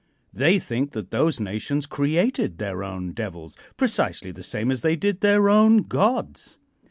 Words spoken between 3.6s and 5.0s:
precisely the same as they